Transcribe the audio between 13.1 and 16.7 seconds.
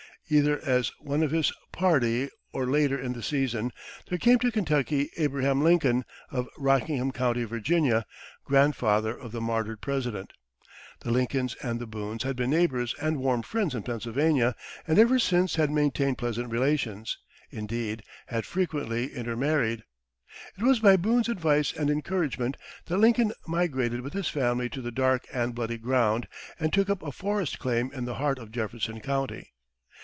warm friends in Pennsylvania, and ever since had maintained pleasant